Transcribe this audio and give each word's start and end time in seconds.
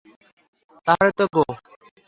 তাহলে 0.87 1.11
তো 1.17 1.23
গে। 1.33 1.43